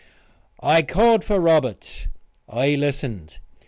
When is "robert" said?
1.39-2.07